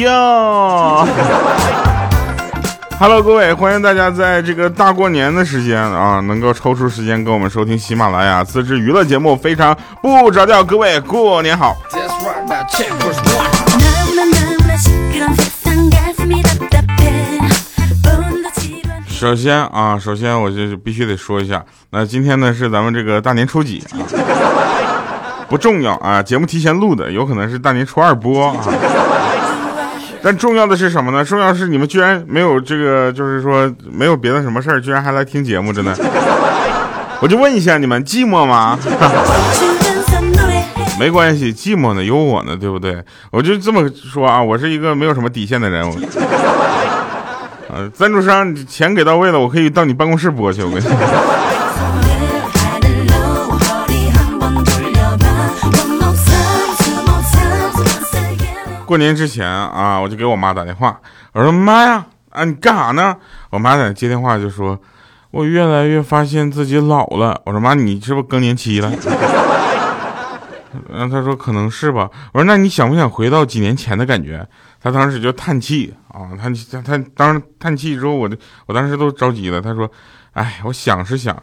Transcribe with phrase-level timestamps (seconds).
[0.00, 1.06] 哟
[3.00, 10.62] ，Hello，各位，欢迎大家在这个大过年的时间啊，能够抽出时间跟我们收听喜马拉雅自制娱乐节目，非常不着调。
[10.62, 11.76] 各位，过年好。
[19.18, 23.98] 首先啊，首先我就必须得说一下，那今天呢是咱们这个大年初几啊？
[25.48, 28.64] 不重要啊，节目提前录的，有可能是大年初二播啊。
[30.22, 31.24] 但重要的是什么呢？
[31.24, 35.92] 重要是你们居然没有这个，就是说没有别的什么事儿，居然还来听节目，真的。
[37.20, 38.78] 我就问一下你们，寂寞吗？
[40.96, 43.02] 没关系，寂寞呢有我呢，对不对？
[43.32, 45.84] 我就这么说啊，我是一个没有什么底线的人。
[47.70, 50.86] 呃，赞助商钱给到位了，我可以到你办公室播去，我跟你。
[58.86, 60.98] 过年之前啊，我就给我妈打电话，
[61.34, 63.14] 我说妈呀，啊你干啥呢？
[63.50, 64.78] 我妈在接电话就说，
[65.30, 67.38] 我越来越发现自己老了。
[67.44, 68.90] 我说妈，你是不是更年期了？
[70.88, 72.08] 然后他说可能是吧。
[72.32, 74.46] 我说那你想不想回到几年前的感觉？
[74.80, 79.60] 他当时就叹气啊，叹气，他当时叹气之后，我就我当时都着急了。
[79.60, 79.90] 他说，
[80.32, 81.36] 哎，我想是想。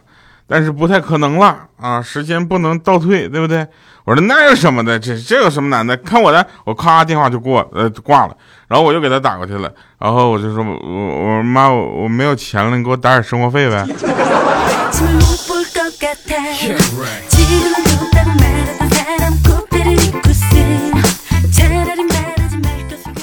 [0.48, 2.00] 但是不太可能了啊！
[2.00, 3.66] 时间不能倒退，对不对？
[4.04, 4.96] 我说那有什么的？
[4.96, 5.96] 这这有什么难的？
[5.96, 8.36] 看我的，我咔电话就过，呃，挂了。
[8.68, 13.84] 然后我又给他打过去了，然后我就说，我我妈，我我没有钱了，你给我打点生活费呗。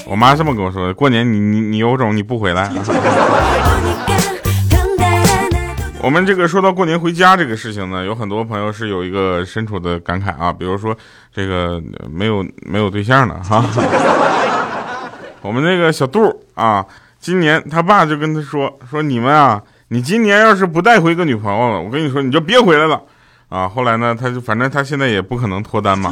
[0.06, 2.72] 我妈这么跟我说的：过年你你你有种你不回来。
[6.02, 10.96] 我们这个说到过年回家这个事情呢，有很多朋友是有一个深处的感慨啊，比如说
[11.34, 11.82] 这个
[12.12, 13.64] 没有没有对象的哈。
[15.42, 16.86] 我们那个小杜啊，
[17.20, 19.62] 今年他爸就跟他说说你们啊，
[19.94, 23.00] 你今年要是不带回个女朋友了，我跟你说你就别回来了
[23.48, 23.70] 啊。
[23.70, 26.12] 后来呢，他就反正他现在也不可能脱单嘛，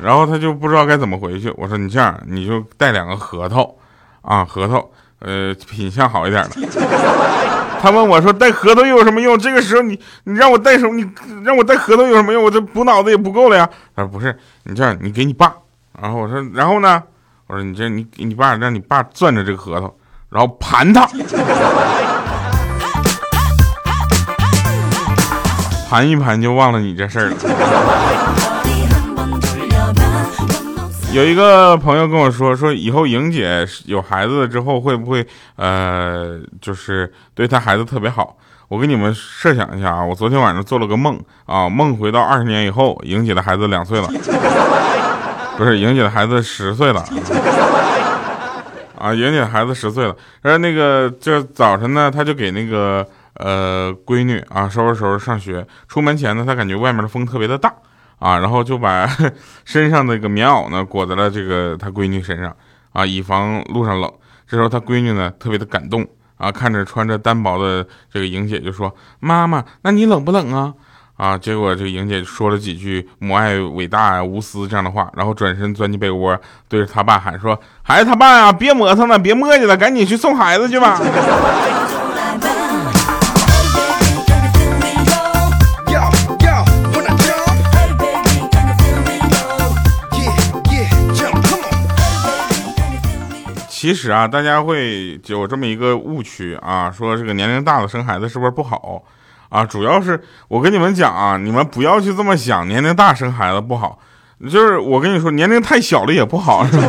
[0.00, 1.52] 然后他就不知道该怎么回去。
[1.58, 3.74] 我说你这样，你就带两个核桃
[4.22, 4.88] 啊，核桃，
[5.18, 6.54] 呃，品相好一点的。
[7.82, 9.38] 他问我说：“带核桃又有什么用？
[9.38, 10.96] 这个时候你你让我带什么？
[10.96, 11.06] 你
[11.44, 12.42] 让我带核桃有什么用？
[12.42, 15.52] 我这补脑子也不够了呀。”他说：“不是，你这样，你给你爸。”
[16.00, 17.02] 然后我说：“然后呢？”
[17.48, 19.94] 我说：“你这你你爸，让你爸攥着这个核桃，
[20.30, 21.08] 然后盘它，
[25.88, 27.36] 盘一盘就忘了你这事儿了。”
[31.10, 38.36] 有一个朋友跟我说，说以后莹姐有孩子之后会不会呃，就是对她孩子特别好？
[38.68, 44.08] 我给你们设想一下啊，我昨天晚上做了个梦啊，梦回到二十年以后，莹姐的孩子两岁了，
[45.56, 47.02] 不是莹姐的孩子十岁了
[48.98, 50.14] 啊，莹姐孩子十岁了。
[50.42, 57.72] 然后那个就早晨呢，他就给那个呃闺女啊收拾收拾上学，出门前呢，他感觉外面的风特别的大。
[58.18, 59.08] 啊，然后就把
[59.64, 62.52] 身上那个棉袄呢裹在了这个他闺女身上，
[62.92, 64.12] 啊，以防路上冷。
[64.44, 66.04] 这时候他闺女呢特别的感动，
[66.36, 70.74] 啊，看着穿着单薄的这个莹姐就说：“妈妈，那你冷不冷啊？”
[71.18, 81.00] 啊，结果这个莹姐说了几句母爱伟大啊、无私这样的话，然后转身钻进被窝，对着他爸喊说：“孩子他爸呀，别磨蹭了，别磨叽了，赶紧去送孩子去吧。”
[93.68, 99.02] 其实啊，大家会有这么一个误区啊，说这个年龄大了生孩子是不是不好
[99.48, 99.64] 啊？
[99.64, 103.98] 主要是我跟你们讲啊，你们不要去这么想，年龄大生孩子不好，
[104.50, 106.88] 就是我跟你说，年龄太小了也不好，是吧？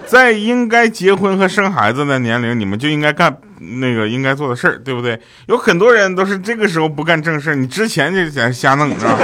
[0.06, 5.20] 在应该结婚和生孩子的年龄，你们就应该干那个应该做的事儿，对不对？
[5.46, 9.18] 有很多人都是这个时候不干正事儿，你之前就在瞎弄，是吧？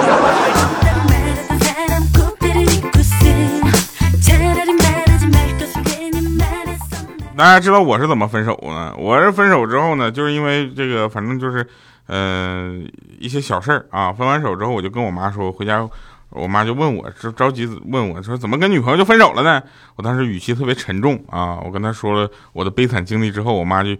[7.36, 8.94] 大家知道我是怎么分手呢？
[8.96, 11.66] 我是分手之后呢，就是因为这个，反正就是，
[12.06, 14.12] 嗯，一些小事儿啊。
[14.12, 15.88] 分完手之后，我就跟我妈说，回家，
[16.30, 19.62] 我妈就问我，着着急问我说，怎么跟女朋友就分手了呢？
[19.96, 23.90] 我当时语气特别沉重啊，我跟她说了我的悲惨经历之后，我妈就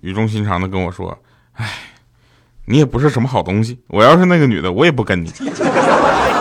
[0.00, 1.16] 语重心长的跟我说，
[1.54, 1.68] 哎，
[2.64, 5.30] 你也不是什么好东西，我要是那个女的，我也不跟你。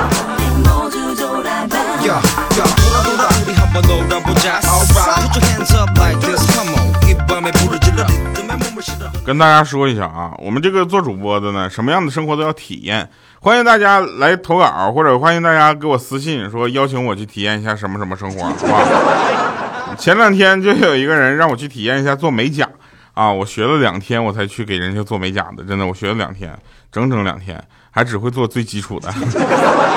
[9.32, 13.10] 跟大家说一下啊，我们这个做主播的呢，什么样的生活都要体验。
[13.40, 19.96] 欢迎大家来投稿，或者欢迎大家给我私信说邀请我去体验一下什么什么生活， 好吧？
[19.98, 22.68] 前两天就有一个人让我去体验一下做美甲
[23.14, 26.54] 啊，我学了两天我才去给人家做美甲的，真的，我学了两天，
[26.92, 27.58] 整整两天，
[27.90, 29.10] 还只会做最基础的。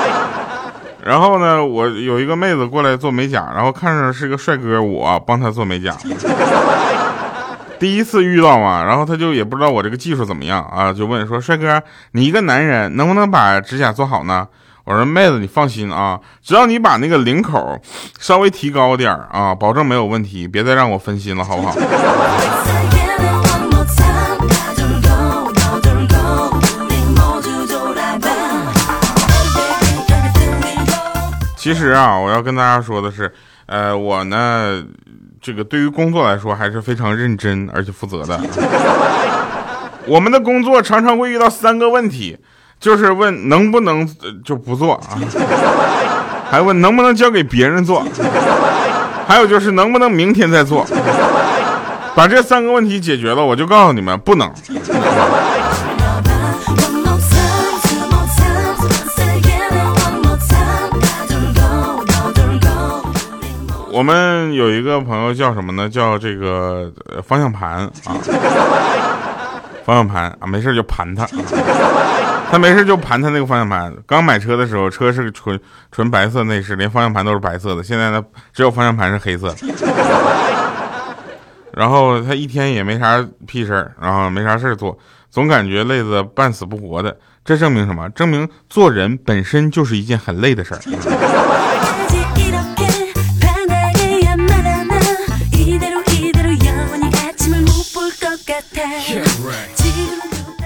[1.03, 5.93] 然后呢，我有一个妹子过来做美甲，然后看上是个帅哥，我帮她做美甲。
[7.77, 11.81] 第一次遇到嘛，然后他就也不知道我这个技术怎么样啊，就问说：“帅哥，
[12.13, 14.47] 你一个男人能不能把指甲做好呢？”
[14.85, 17.79] 我说：“妹子，你放心啊，只要你把那个领口
[18.19, 21.75] 稍微提高点啊，保证没有问题，别再让我分心了，好不好？”
[31.57, 33.33] 其实啊，我要跟大家说的是，
[33.65, 34.83] 呃，我呢。
[35.45, 38.41] 这个对于工作来说还是非常认真而且负责的。
[40.07, 42.35] 我们的工作常常会遇到三个问题，
[42.79, 44.09] 就是问能不能
[44.43, 45.21] 就不做啊，
[46.49, 48.03] 还问能不能交给别人做，
[49.27, 50.83] 还有就是能不能明天再做。
[52.15, 54.51] 把这三个问题解决了，我就告诉你们不能。
[63.95, 65.87] 我们有一个朋友叫什么呢？
[65.87, 66.91] 叫这个
[67.25, 68.19] 方向盘啊，
[69.85, 71.25] 方向盘啊，没事就盘他，
[72.51, 73.95] 他没事就盘他那个方向盘。
[74.05, 75.57] 刚买车的时候，车是纯
[75.93, 77.81] 纯白色内饰，连方向盘都是白色的。
[77.81, 78.21] 现在呢，
[78.51, 79.55] 只有方向盘是黑色。
[81.71, 84.99] 然后他一天也没啥屁事儿，然后没啥事儿做，
[85.31, 87.15] 总感觉累得半死不活的。
[87.45, 88.09] 这证明什么？
[88.09, 90.81] 证明做人本身就是一件很累的事儿。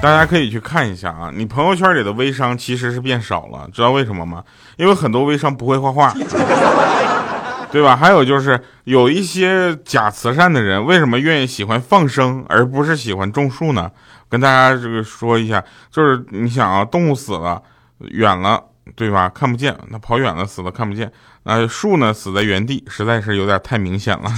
[0.02, 4.44] 大家可以去看一下啊，你朋友圈里的微商其实是变少了，知道为什么吗？
[4.78, 6.14] 因为很多微商不会画画，
[7.72, 7.96] 对吧？
[7.96, 13.92] 还有就是有一些假慈善的人，为什么愿意喜欢放生而不是喜欢种树呢？
[14.30, 17.62] 跟大家这个说一下，就是你想啊，动物死了
[18.00, 18.64] 远了，
[18.96, 19.30] 对吧？
[19.30, 21.12] 看不见，那跑远了死了看不见，
[21.44, 24.32] 那树呢死在原地，实在是有点太明显了。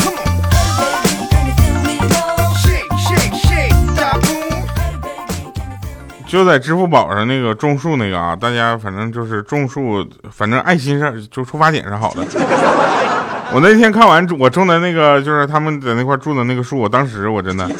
[6.34, 12.26] 就在支付宝上那个种树那个啊，大家反正就是种树，反正爱心上就出发点是好的。
[13.54, 17.70] 我那天看完我种的那个，就是他们在那块种的那个树，我当时我真的，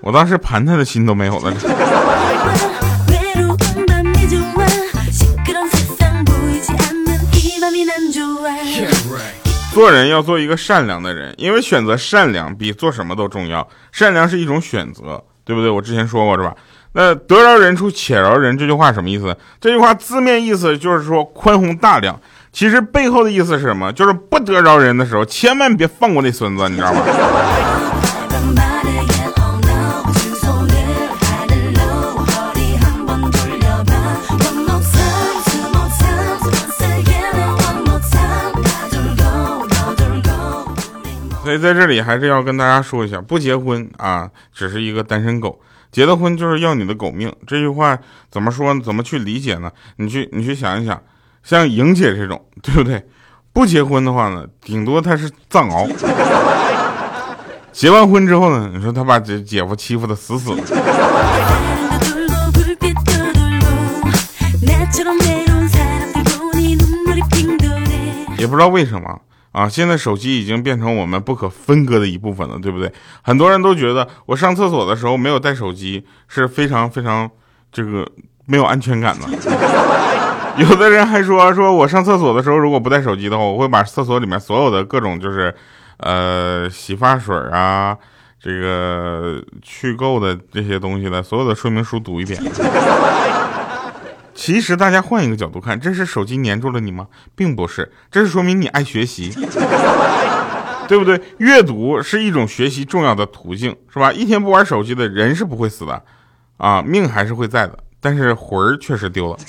[0.00, 1.54] 我当时盘他的心都没有了。
[9.72, 13.64] 做人要做一个善良的人，因为选择善良比做什么都重要。
[13.92, 15.22] 善良是一种选择。
[15.44, 15.70] 对不对？
[15.70, 16.54] 我之前说过是吧？
[16.92, 19.36] 那得饶人处且饶人这句话什么意思？
[19.60, 22.20] 这句话字面意思就是说宽宏大量，
[22.52, 23.92] 其实背后的意思是什么？
[23.92, 27.02] 就是不得饶人的时候，千万别放过那孙子，你知道吗？
[41.54, 45.60] 以在这里还是要跟大家说一下，不结婚啊，只是一个单身狗；
[45.92, 47.32] 结了婚就是要你的狗命。
[47.46, 47.98] 这句话
[48.30, 48.78] 怎么说？
[48.80, 49.70] 怎么去理解呢？
[49.96, 51.00] 你去，你去想一想，
[51.42, 53.04] 像莹姐这种，对不对？
[53.52, 55.88] 不结婚的话呢，顶多她是藏獒；
[57.72, 60.62] 结完婚之后呢，你说她把姐姐夫欺负的死死的，
[68.38, 69.20] 也不知道为什么。
[69.54, 72.92] 啊，现在手机已经变成我们不可分割的一部分了，对不对？
[73.22, 77.30] 很多人都觉得我上厕所的时候没有带手机是非常非常
[77.70, 78.04] 这个
[78.46, 79.28] 没有安全感的。
[80.56, 85.54] 有的人还说，说我上厕所的时候如果不带手机的话，我会把厕所里面所有的各种就是
[85.98, 87.96] 呃洗发水啊，
[88.42, 92.42] 这个去垢的这些东西的所有的说明书读一遍。
[94.34, 97.06] 其实大家换一个角度看，这是手机粘住了你吗？
[97.34, 99.30] 并不是，这是说明你爱学习，
[100.88, 101.20] 对不对？
[101.38, 104.12] 阅读是一种学习重要的途径，是吧？
[104.12, 106.02] 一天不玩手机的人是不会死的，
[106.58, 109.38] 啊，命还是会在的，但是魂儿确实丢了。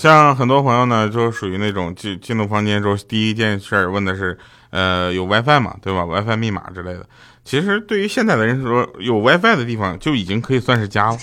[0.00, 4.38] 像很多朋友呢，就属于那种进进入房间之后，第一件事问的是，
[4.70, 7.04] 呃，有 WiFi 吗，对吧？WiFi 密码之类的。
[7.44, 11.18] 其实对于现在的人说，有 WiFi 的地方就已经可以算是家了。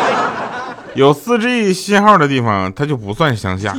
[0.94, 3.74] 有 4G 信号的地方，它就不算乡下。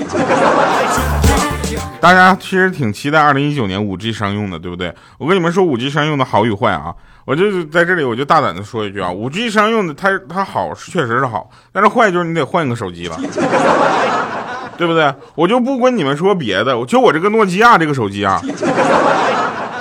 [2.00, 4.94] 大家其实挺期待2019年 5G 商用的，对不对？
[5.18, 6.94] 我跟你们说 5G 商用的好与坏啊，
[7.26, 13.18] 我就在这里我就大胆的说一句啊，5G 商用的它它好确实是好，但是坏就是你得换一个手机了，
[14.78, 15.14] 对不对？
[15.36, 18.42] 我就不跟你们说别的，就我这个诺基亚这个手机啊，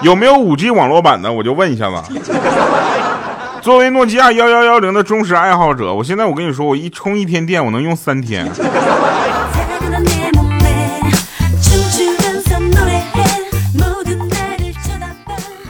[0.03, 1.31] 有没有 5G 网络版的？
[1.31, 2.21] 我就问一下子。
[3.61, 8.49] 作为诺基亚幺幺幺零的忠实爱好者，我现在我跟你说，我一充一天电，我能用三天。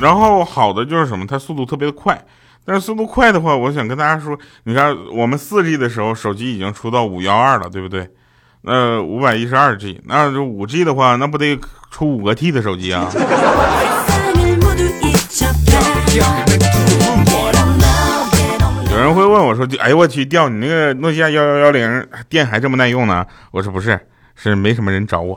[0.06, 2.16] 然后好的就是什么，它速度特别的快。
[2.64, 8.08] 但是速度快的话，我想跟大家说，你看我们四 G 的时候，手机已经出到五幺二了，对不对？
[8.60, 11.58] 那五百一十二 G，那就五 G 的话，那不得
[11.90, 13.10] 出五个 T 的手机啊？
[18.88, 23.98] 有人会问我说：“哎呦我去，掉你那个诺基亚幺幺幺零电还这么耐用呢？”我说：“不是，
[24.36, 25.36] 是没什么人找我。”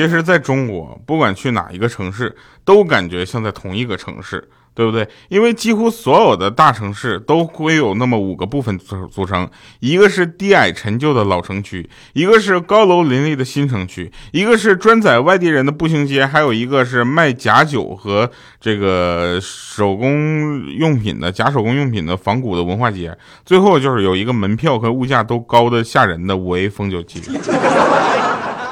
[0.00, 4.48] 其实，在中国，不管去哪一个城市，都感觉像在同一个城市。
[4.72, 5.06] 对不对？
[5.28, 9.46] 因为几乎所有的大城市都会有那么五个部分组组成：
[9.80, 18.30] 一个是低矮陈旧的老城区，一个是高楼林立的新城区，一个是专载外地人的步行街，还有一个是卖假酒和
[18.60, 23.14] 这个手工用品的假手工用品的仿古的文化街。
[23.44, 27.20] 最后就是有一个门票和物价都高的吓人的五 A 风酒区。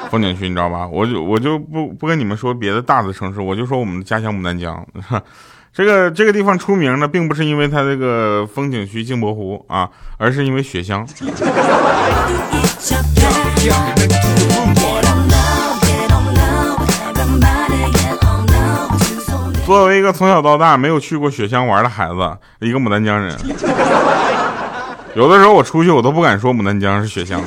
[0.11, 0.87] 风景区，你知道吧？
[0.87, 4.85] 我就我就不不跟你们说别的大的城市，我就说我们的家乡牡丹江。
[5.71, 9.87] 这个这个地方出名呢，并不是因为它这个风景区镜泊湖啊，
[10.17, 11.07] 而是因为雪乡。
[19.65, 23.37] 作为一个从小到大没有去过雪乡玩的孩子，一个牡丹江人，
[25.13, 27.39] 有的时候我出去我都不敢说牡丹江是雪乡。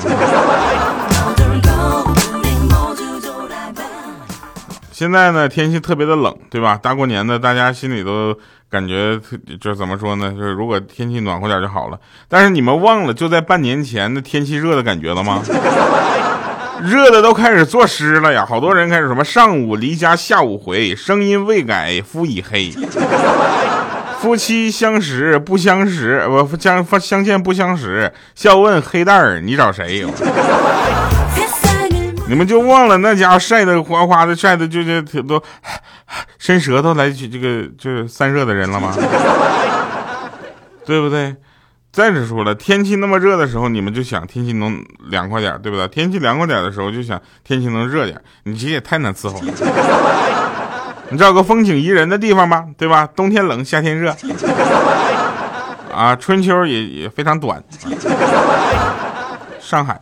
[4.93, 6.79] 现在呢，天气特别的冷，对吧？
[6.79, 8.37] 大过年的，大家心里都
[8.69, 9.19] 感觉
[9.59, 10.31] 就怎么说呢？
[10.31, 11.97] 就是如果天气暖和点就好了。
[12.29, 15.41] 但是你们忘了，就在半年前，的天气热的感觉了吗？
[16.83, 18.45] 热的都开始作诗了呀！
[18.47, 22.71] 好多人开始什么上午离家下午回，声音未改肤已黑，
[24.21, 30.05] 夫妻相识不相识，不相相见不相识，笑问黑蛋儿你找谁？
[32.27, 35.41] 你们就忘了那家伙晒得哗哗的，晒的就就都
[36.39, 38.95] 伸舌头来去这个就是散热的人了吗？
[40.85, 41.35] 对不对？
[41.91, 45.87] 再者说了，天气那么热的时候，你们就想天气能凉快点，对不对？
[45.89, 48.19] 天气凉快点的时候，就想天气能热点。
[48.45, 49.53] 你其实也太难伺候了。
[51.09, 53.07] 你找个风景宜人的地方吧，对吧？
[53.15, 54.15] 冬天冷，夏天热，
[55.93, 57.63] 啊，春秋也也非常短。
[59.61, 59.99] 上海。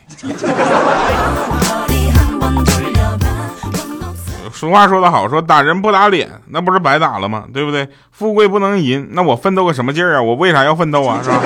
[4.61, 7.45] 俗话说得好，说打人不打脸，那不是白打了吗？
[7.51, 7.89] 对不对？
[8.11, 10.21] 富贵不能淫，那我奋斗个什么劲儿啊？
[10.21, 11.19] 我为啥要奋斗啊？
[11.23, 11.41] 是吧？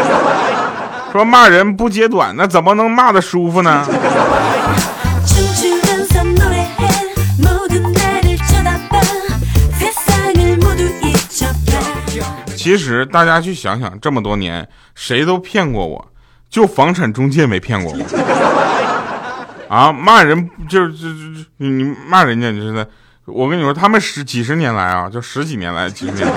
[1.13, 3.87] 说骂人不揭短，那怎么能骂的舒服呢？
[12.57, 16.05] 其实大家去想想，这么多年谁都骗过我，
[16.49, 19.73] 就房产中介没骗过我。
[19.73, 22.85] 啊，骂人就是就就你骂人家，你真的。
[23.25, 26.27] 我跟你说，他们十几十年来啊，就十几年来，几十年，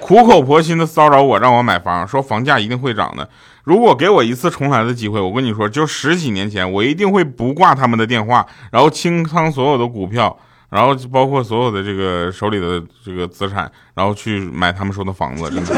[0.00, 3.28] 苦口婆心的骚扰我，让我买房，说房价一定会涨的。
[3.64, 10.34] 如果给我一次重来的机会，我跟你说，就十几年前，我一定会不挂他们的电话，然后清仓所有的股票，
[10.70, 15.74] 然后包括所有的这个手里的这个资产，然后去买他们说的房子，真的。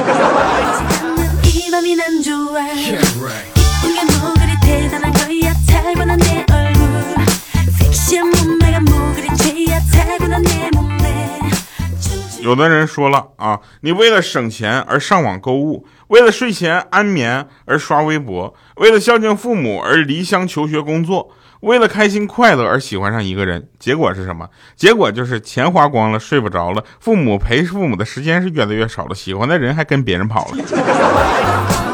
[12.42, 21.30] 有的人说了啊，你为了省钱而上网购物，为了睡前安眠而刷微博，为了孝敬父母而离乡求学工作，
[21.61, 24.50] 为了开心快乐而喜欢上一个人，结果是什么？
[24.76, 31.93] 结果就是钱花光了，睡不着了，父母陪父母的时间是越来越少了，喜欢的人还跟别人跑了。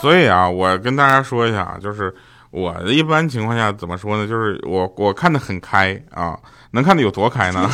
[0.00, 2.14] 所以啊，我跟大家说一下，就是。
[2.50, 4.26] 我的一般情况下怎么说呢？
[4.26, 6.34] 就是我我看的很开啊，
[6.70, 7.68] 能看的有多开呢？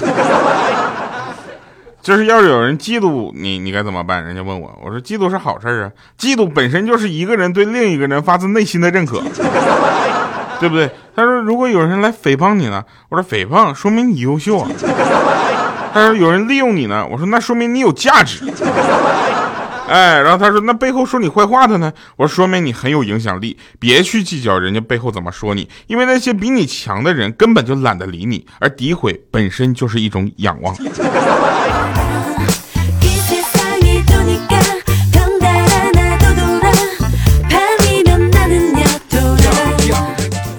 [2.02, 4.25] 就是要是有人嫉妒你，你该怎么办？
[4.25, 9.23] 人家问我，我说嫉妒是好事啊，嫉妒本身就是一个人对另一个人发自内心的认可，
[10.59, 10.90] 对不对？
[11.14, 14.69] 他说如果有人来诽谤你呢，我说诽谤说明你优秀啊。
[15.95, 18.45] 他说有人利用你呢，我说那说明你有价值。
[19.88, 30.74] 哎，然后他说那背后说你坏话的呢，我说说明你很有影响力，别去计较人家背后怎么说你，因为那些比你强的人根本就懒得理你，而诋毁本身就是一种仰望。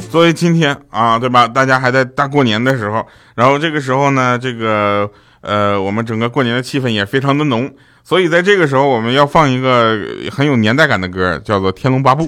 [0.10, 1.48] 作为 今天啊，对吧？
[1.48, 3.05] 大家还在大过年的时候，
[3.36, 5.10] 然后这个时候呢，这个
[5.41, 7.70] 呃，我们整个过年的气氛也非常的浓，
[8.08, 9.98] 所以在这个时候，我们要放一个
[10.32, 12.28] 很有年代感的歌，叫做《天龙八部》。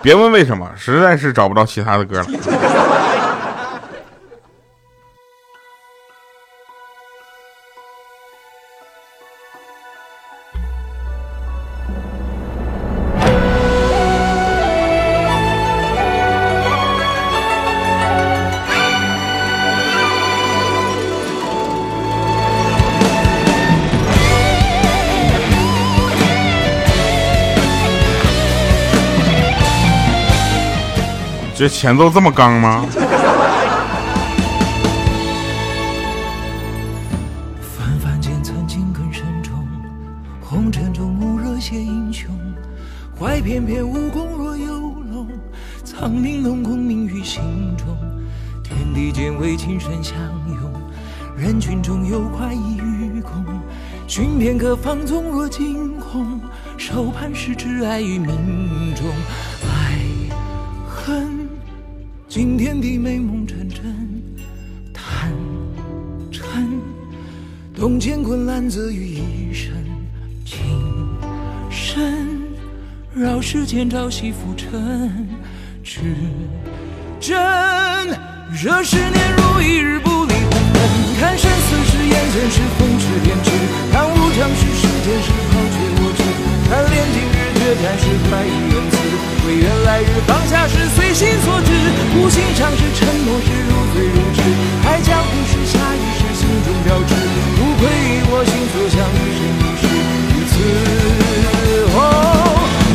[0.00, 2.26] 别问为什么，实在是找不到其他的歌了。
[31.56, 32.84] 这前奏这么刚吗？
[37.62, 39.66] 纷繁间曾经更深重，
[40.42, 42.30] 红尘中暮热写英雄，
[43.18, 45.28] 怀翩翩武功若游龙，
[45.82, 47.42] 苍岭龙宫鸣于心
[47.78, 47.86] 中。
[48.62, 50.14] 天地间为情深相
[50.60, 50.70] 拥，
[51.38, 53.32] 人群中有快意与共，
[54.06, 56.38] 寻片刻放纵若惊鸿，
[56.76, 59.06] 手盼是挚爱于命中，
[59.70, 60.04] 爱
[60.86, 61.35] 恨。
[62.36, 63.80] 惊天地美梦成真，
[64.92, 65.32] 贪
[66.30, 66.50] 嗔
[67.74, 69.72] 动乾坤，揽子于一身，
[70.44, 70.60] 情
[71.70, 72.28] 深
[73.14, 75.26] 绕世间朝夕浮沉，
[75.82, 76.02] 至
[77.18, 77.34] 真
[78.52, 80.76] 惹十年如一日不离本分，
[81.18, 83.48] 看生死时眼前是风驰电掣，
[83.90, 86.20] 看无常时世间是抛却我执，
[86.68, 88.94] 贪恋今日决战是快意恩赐。
[89.46, 90.76] 唯愿来日放下时
[92.16, 94.40] 无心尝试承诺是如醉如痴，
[94.88, 97.12] 爱江湖是下意识心中标志，
[97.60, 99.84] 不愧于我心所向，一生一世
[100.32, 100.56] 于此。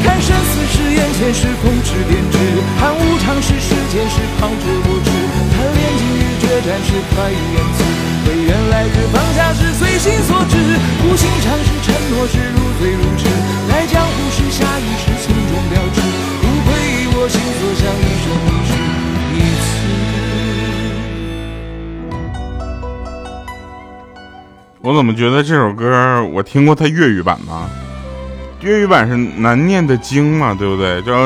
[0.01, 2.36] 看生死时眼前是风驰电掣，
[2.81, 5.10] 看无常时世间是抛却我执，
[5.53, 7.79] 看炼金日决战是快意恩赐，
[8.25, 10.57] 唯愿来日放下时随心所至，
[11.05, 13.29] 无心尝试承诺是如醉如痴，
[13.69, 16.01] 爱江湖是下意识心中标志。
[16.41, 16.73] 不愧
[17.13, 18.51] 我心所向，一生
[24.91, 27.69] 我怎么觉得这首歌我听过它粤语版呢？
[28.60, 31.01] 粤语版是难念的经嘛，对不对？
[31.01, 31.13] 叫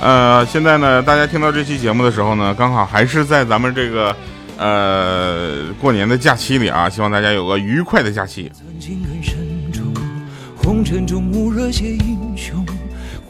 [0.00, 4.16] 呃，现在呢，大家听到这期节目的时候呢，刚好还是在咱们这个
[4.56, 8.50] 呃过年的假期里啊，希望大家有个愉快的假期。
[10.56, 12.64] 红尘中暮热写英雄，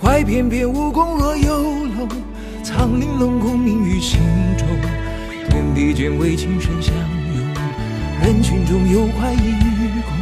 [0.00, 1.62] 怀翩翩武功若游
[1.96, 2.08] 龙，
[2.62, 4.20] 苍岭龙宫鸣于心
[4.56, 4.64] 中。
[5.78, 7.54] 天地间为情深相拥，
[8.20, 10.12] 人群中有快意与共。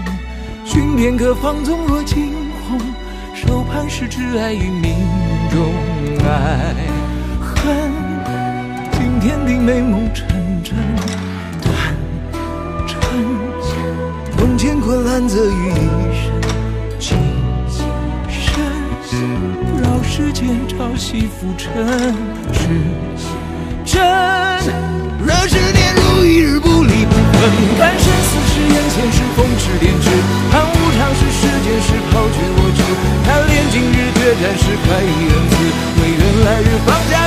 [0.67, 2.31] 寻片刻放纵若惊
[2.69, 2.79] 鸿，
[3.35, 4.95] 手盼是挚爱于命
[5.51, 5.73] 中。
[6.27, 6.75] 爱
[7.41, 7.91] 恨
[8.93, 10.29] 惊天地美梦成
[10.63, 10.77] 真，
[11.63, 11.95] 贪
[12.87, 12.95] 嗔
[14.39, 15.75] 梦见昆仑泽于一
[16.13, 17.01] 身。
[17.01, 17.17] 情
[18.29, 18.61] 深
[19.83, 22.15] 绕世间朝夕浮沉，
[22.53, 22.69] 是
[23.87, 25.06] 真。
[25.19, 27.41] 若是年如一日不离不分，
[27.79, 30.05] 看生死是眼前是风驰电掣，
[30.53, 32.83] 看无常时世间是抛却我执，
[33.25, 35.55] 贪恋今日决战是快意恩赐，
[35.97, 37.26] 唯愿来日放下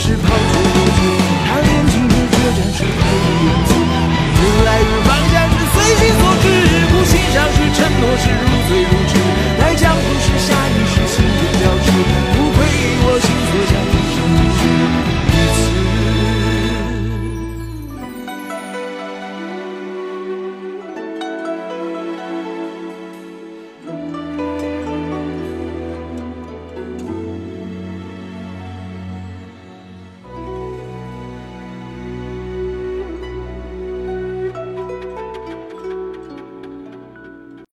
[0.00, 1.00] 是抛却我执，
[1.44, 3.70] 看炼金日决战是快意恩赐。
[4.64, 6.44] 来日方向是随心所至，
[6.88, 9.29] 不心上是承诺是如醉如痴。